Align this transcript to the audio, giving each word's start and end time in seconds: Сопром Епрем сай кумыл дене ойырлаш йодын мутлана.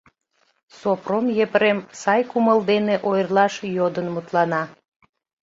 Сопром 0.79 1.25
Епрем 1.45 1.79
сай 2.01 2.21
кумыл 2.29 2.59
дене 2.71 2.95
ойырлаш 3.09 3.53
йодын 3.77 4.07
мутлана. 4.13 4.63